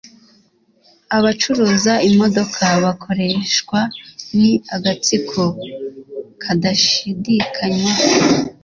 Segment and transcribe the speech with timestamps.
[1.17, 3.79] Abacuruza imodoka bakoreshwa
[4.37, 5.41] ni agatsiko
[6.41, 8.05] kadashidikanywaho.